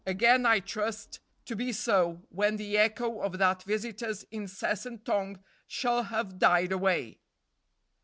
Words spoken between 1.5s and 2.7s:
be so when